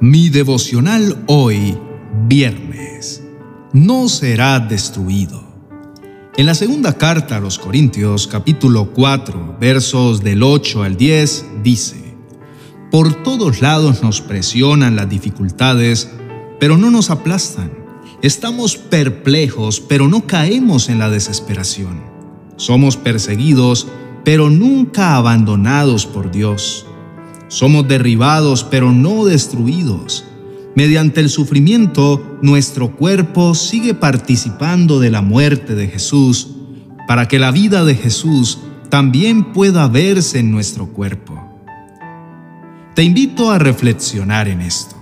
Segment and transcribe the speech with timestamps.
[0.00, 1.76] Mi devocional hoy,
[2.28, 3.20] viernes,
[3.72, 5.42] no será destruido.
[6.36, 12.14] En la segunda carta a los Corintios, capítulo 4, versos del 8 al 10, dice,
[12.92, 16.08] Por todos lados nos presionan las dificultades,
[16.60, 17.72] pero no nos aplastan.
[18.22, 22.04] Estamos perplejos, pero no caemos en la desesperación.
[22.54, 23.88] Somos perseguidos,
[24.24, 26.86] pero nunca abandonados por Dios.
[27.48, 30.24] Somos derribados, pero no destruidos.
[30.74, 36.48] Mediante el sufrimiento, nuestro cuerpo sigue participando de la muerte de Jesús,
[37.08, 38.58] para que la vida de Jesús
[38.90, 41.42] también pueda verse en nuestro cuerpo.
[42.94, 44.94] Te invito a reflexionar en esto.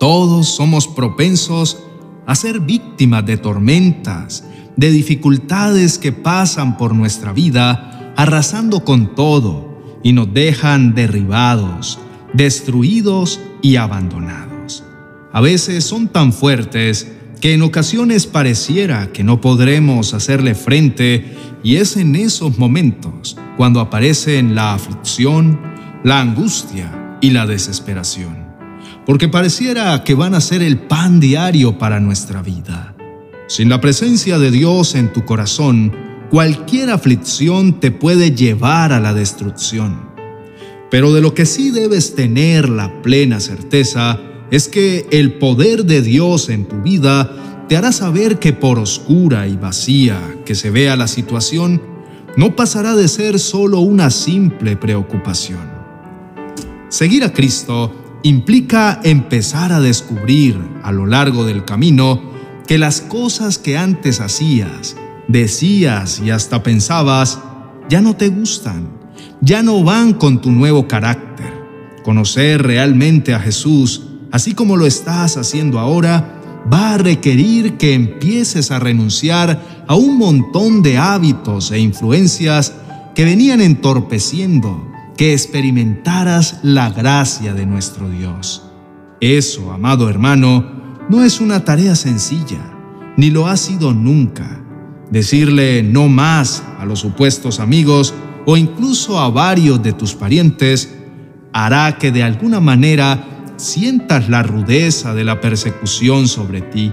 [0.00, 1.78] Todos somos propensos
[2.26, 4.44] a ser víctimas de tormentas,
[4.76, 9.69] de dificultades que pasan por nuestra vida arrasando con todo
[10.02, 11.98] y nos dejan derribados,
[12.32, 14.84] destruidos y abandonados.
[15.32, 21.76] A veces son tan fuertes que en ocasiones pareciera que no podremos hacerle frente y
[21.76, 25.60] es en esos momentos cuando aparecen la aflicción,
[26.04, 28.46] la angustia y la desesperación,
[29.06, 32.94] porque pareciera que van a ser el pan diario para nuestra vida.
[33.48, 35.92] Sin la presencia de Dios en tu corazón,
[36.30, 40.08] cualquier aflicción te puede llevar a la destrucción.
[40.88, 44.20] Pero de lo que sí debes tener la plena certeza
[44.50, 49.46] es que el poder de Dios en tu vida te hará saber que por oscura
[49.46, 51.82] y vacía que se vea la situación,
[52.36, 55.68] no pasará de ser solo una simple preocupación.
[56.88, 57.92] Seguir a Cristo
[58.22, 62.20] implica empezar a descubrir a lo largo del camino
[62.66, 64.96] que las cosas que antes hacías
[65.30, 67.38] decías y hasta pensabas,
[67.88, 68.88] ya no te gustan,
[69.40, 71.52] ya no van con tu nuevo carácter.
[72.02, 76.40] Conocer realmente a Jesús, así como lo estás haciendo ahora,
[76.72, 82.74] va a requerir que empieces a renunciar a un montón de hábitos e influencias
[83.14, 88.62] que venían entorpeciendo que experimentaras la gracia de nuestro Dios.
[89.20, 92.60] Eso, amado hermano, no es una tarea sencilla,
[93.16, 94.59] ni lo ha sido nunca
[95.10, 98.14] decirle no más a los supuestos amigos
[98.46, 100.94] o incluso a varios de tus parientes,
[101.52, 106.92] hará que de alguna manera sientas la rudeza de la persecución sobre ti.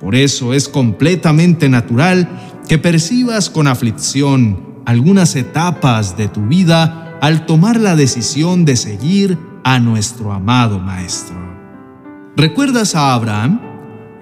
[0.00, 2.28] Por eso es completamente natural
[2.68, 9.38] que percibas con aflicción algunas etapas de tu vida al tomar la decisión de seguir
[9.64, 11.36] a nuestro amado Maestro.
[12.36, 13.73] ¿Recuerdas a Abraham?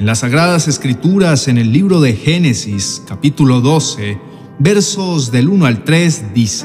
[0.00, 4.18] En las Sagradas Escrituras, en el libro de Génesis, capítulo 12,
[4.58, 6.64] versos del 1 al 3, dice,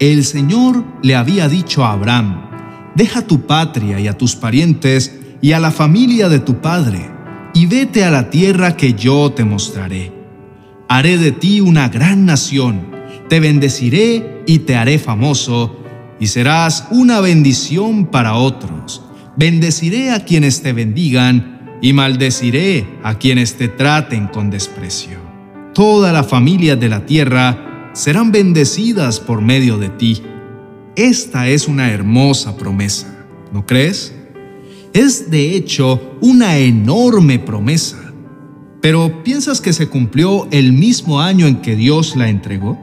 [0.00, 2.50] El Señor le había dicho a Abraham,
[2.96, 7.08] Deja tu patria y a tus parientes y a la familia de tu padre,
[7.54, 10.12] y vete a la tierra que yo te mostraré.
[10.88, 12.88] Haré de ti una gran nación,
[13.28, 15.78] te bendeciré y te haré famoso,
[16.18, 19.00] y serás una bendición para otros.
[19.36, 21.51] Bendeciré a quienes te bendigan,
[21.82, 25.18] y maldeciré a quienes te traten con desprecio.
[25.74, 30.22] Toda la familia de la tierra serán bendecidas por medio de ti.
[30.94, 34.14] Esta es una hermosa promesa, ¿no crees?
[34.92, 37.98] Es de hecho una enorme promesa.
[38.80, 42.78] Pero ¿piensas que se cumplió el mismo año en que Dios la entregó?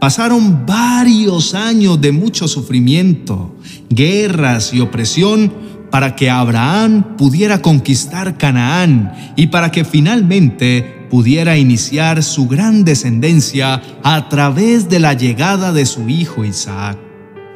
[0.00, 3.54] Pasaron varios años de mucho sufrimiento,
[3.90, 5.52] guerras y opresión
[5.90, 13.82] para que Abraham pudiera conquistar Canaán y para que finalmente pudiera iniciar su gran descendencia
[14.02, 16.96] a través de la llegada de su hijo Isaac.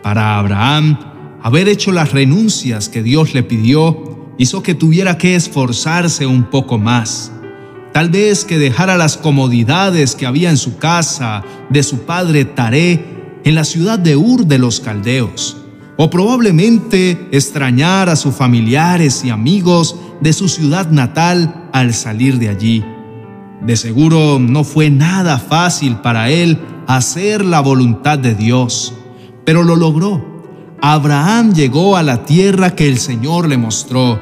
[0.03, 0.99] Para Abraham,
[1.43, 6.79] haber hecho las renuncias que Dios le pidió hizo que tuviera que esforzarse un poco
[6.79, 7.31] más.
[7.93, 13.05] Tal vez que dejara las comodidades que había en su casa de su padre Taré
[13.45, 15.64] en la ciudad de Ur de los Caldeos
[15.97, 22.49] o probablemente extrañar a sus familiares y amigos de su ciudad natal al salir de
[22.49, 22.85] allí.
[23.61, 28.95] De seguro no fue nada fácil para él hacer la voluntad de Dios,
[29.45, 30.35] pero lo logró.
[30.81, 34.21] Abraham llegó a la tierra que el Señor le mostró,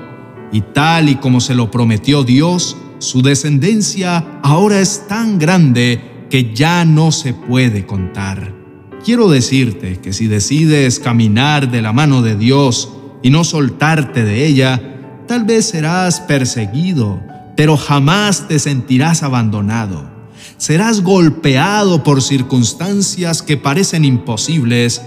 [0.52, 6.54] y tal y como se lo prometió Dios, su descendencia ahora es tan grande que
[6.54, 8.62] ya no se puede contar.
[9.04, 12.88] Quiero decirte que si decides caminar de la mano de Dios
[13.20, 14.81] y no soltarte de ella,
[15.26, 17.20] tal vez serás perseguido,
[17.56, 20.08] pero jamás te sentirás abandonado.
[20.56, 25.02] Serás golpeado por circunstancias que parecen imposibles,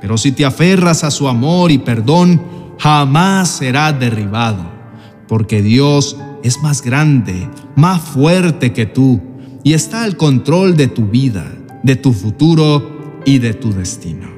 [0.00, 2.42] pero si te aferras a su amor y perdón,
[2.80, 4.72] jamás será derribado,
[5.28, 9.20] porque Dios es más grande, más fuerte que tú,
[9.62, 11.46] y está al control de tu vida,
[11.84, 12.95] de tu futuro
[13.26, 14.28] y de tu destino.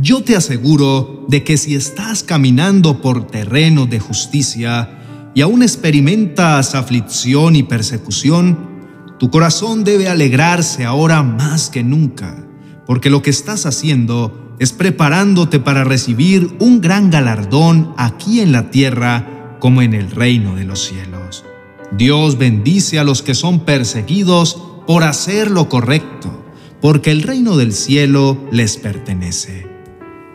[0.00, 6.74] Yo te aseguro de que si estás caminando por terreno de justicia y aún experimentas
[6.74, 8.70] aflicción y persecución,
[9.18, 12.48] tu corazón debe alegrarse ahora más que nunca,
[12.86, 18.70] porque lo que estás haciendo es preparándote para recibir un gran galardón aquí en la
[18.70, 21.44] tierra como en el reino de los cielos.
[21.92, 26.39] Dios bendice a los que son perseguidos por hacer lo correcto,
[26.80, 29.66] porque el reino del cielo les pertenece.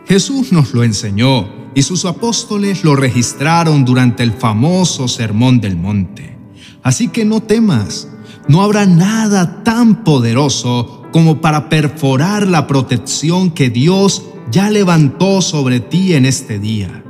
[0.06, 6.36] Jesús nos lo enseñó y sus apóstoles lo registraron durante el famoso Sermón del Monte.
[6.82, 8.08] Así que no temas,
[8.48, 15.80] no habrá nada tan poderoso como para perforar la protección que Dios ya levantó sobre
[15.80, 17.02] ti en este día.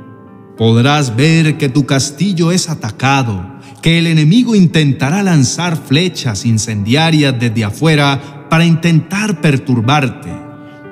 [0.57, 7.63] Podrás ver que tu castillo es atacado, que el enemigo intentará lanzar flechas incendiarias desde
[7.63, 10.29] afuera para intentar perturbarte.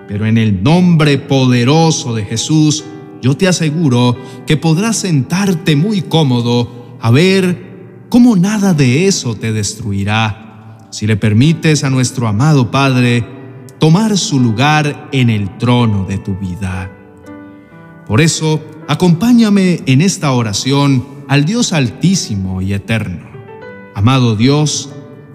[0.07, 2.83] Pero en el nombre poderoso de Jesús,
[3.21, 4.15] yo te aseguro
[4.45, 11.17] que podrás sentarte muy cómodo a ver cómo nada de eso te destruirá si le
[11.17, 13.25] permites a nuestro amado Padre
[13.79, 16.91] tomar su lugar en el trono de tu vida.
[18.07, 23.25] Por eso, acompáñame en esta oración al Dios altísimo y eterno.
[23.95, 24.89] Amado Dios,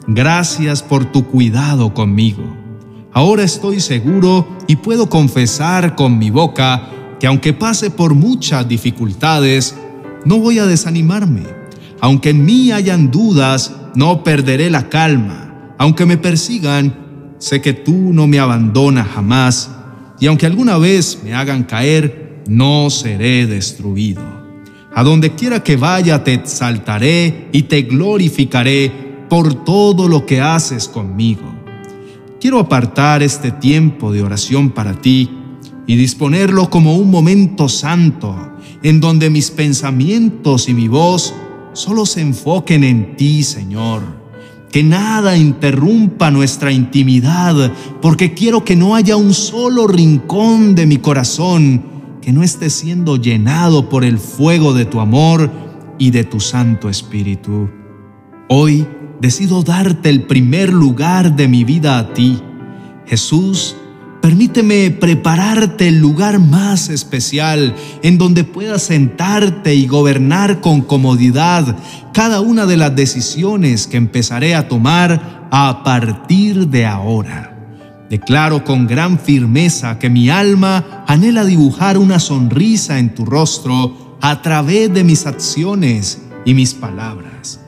[0.07, 2.45] gracias por tu cuidado conmigo.
[3.13, 9.77] Ahora estoy seguro y puedo confesar con mi boca que aunque pase por muchas dificultades,
[10.25, 11.61] no voy a desanimarme
[12.01, 15.75] aunque en mí hayan dudas, no perderé la calma.
[15.79, 19.71] Aunque me persigan, sé que tú no me abandonas jamás.
[20.19, 24.40] Y aunque alguna vez me hagan caer, no seré destruido.
[24.95, 30.89] A donde quiera que vaya te exaltaré y te glorificaré por todo lo que haces
[30.89, 31.55] conmigo.
[32.41, 35.31] Quiero apartar este tiempo de oración para ti
[35.87, 38.37] y disponerlo como un momento santo
[38.83, 41.35] en donde mis pensamientos y mi voz
[41.73, 44.03] solo se enfoquen en ti, Señor.
[44.73, 50.99] Que nada interrumpa nuestra intimidad, porque quiero que no haya un solo rincón de mi
[50.99, 51.83] corazón
[52.23, 55.51] que no esté siendo llenado por el fuego de tu amor
[55.99, 57.71] y de tu Santo Espíritu.
[58.49, 58.87] Hoy
[59.21, 62.41] decido darte el primer lugar de mi vida a ti.
[63.07, 63.77] Jesús,
[64.21, 71.77] Permíteme prepararte el lugar más especial en donde puedas sentarte y gobernar con comodidad
[72.13, 77.50] cada una de las decisiones que empezaré a tomar a partir de ahora.
[78.11, 84.43] Declaro con gran firmeza que mi alma anhela dibujar una sonrisa en tu rostro a
[84.43, 87.61] través de mis acciones y mis palabras.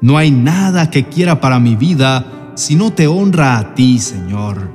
[0.00, 4.70] No hay nada que quiera para mi vida si no te honra a ti, Señor.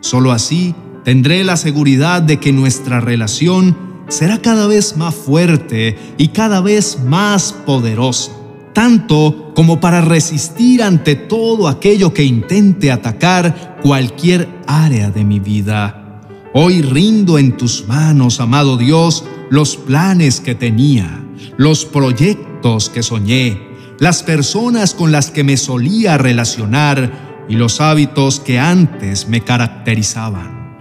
[0.00, 3.76] Solo así tendré la seguridad de que nuestra relación
[4.06, 8.30] será cada vez más fuerte y cada vez más poderosa,
[8.72, 16.20] tanto como para resistir ante todo aquello que intente atacar cualquier área de mi vida.
[16.54, 21.24] Hoy rindo en tus manos, amado Dios, los planes que tenía,
[21.56, 23.60] los proyectos que soñé,
[23.98, 30.76] las personas con las que me solía relacionar, y los hábitos que antes me caracterizaban.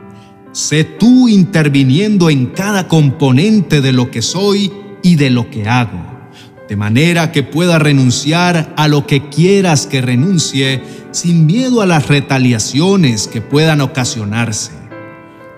[0.52, 6.11] Sé tú interviniendo en cada componente de lo que soy y de lo que hago,
[6.72, 12.08] de manera que pueda renunciar a lo que quieras que renuncie sin miedo a las
[12.08, 14.72] retaliaciones que puedan ocasionarse.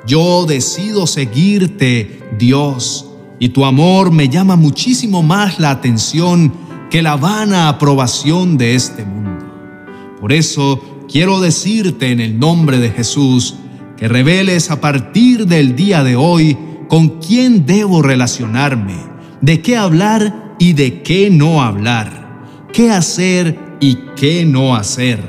[0.07, 6.51] Yo decido seguirte, Dios, y tu amor me llama muchísimo más la atención
[6.89, 9.45] que la vana aprobación de este mundo.
[10.19, 13.53] Por eso quiero decirte en el nombre de Jesús
[13.97, 18.95] que reveles a partir del día de hoy con quién debo relacionarme,
[19.41, 25.19] de qué hablar y de qué no hablar, qué hacer y qué no hacer,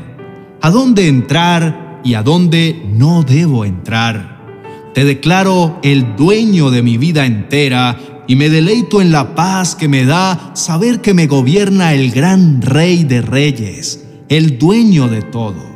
[0.63, 4.93] a dónde entrar y a dónde no debo entrar.
[4.95, 7.99] Te declaro el dueño de mi vida entera
[8.29, 12.63] y me deleito en la paz que me da saber que me gobierna el gran
[12.63, 15.74] Rey de Reyes, el dueño de todo.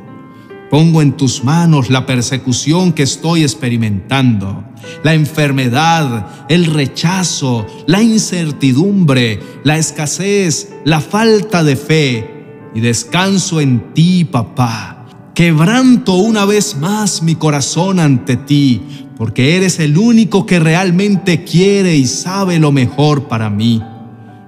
[0.70, 4.64] Pongo en tus manos la persecución que estoy experimentando,
[5.02, 12.38] la enfermedad, el rechazo, la incertidumbre, la escasez, la falta de fe,
[12.74, 15.06] y descanso en ti, papá.
[15.34, 21.96] Quebranto una vez más mi corazón ante ti, porque eres el único que realmente quiere
[21.96, 23.82] y sabe lo mejor para mí.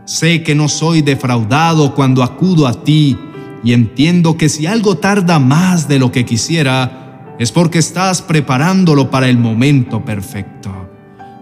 [0.05, 3.17] Sé que no soy defraudado cuando acudo a ti
[3.63, 9.11] y entiendo que si algo tarda más de lo que quisiera, es porque estás preparándolo
[9.11, 10.71] para el momento perfecto.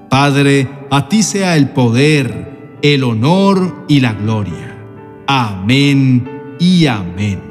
[0.09, 4.77] Padre, a ti sea el poder, el honor y la gloria.
[5.27, 7.48] Amén y amén.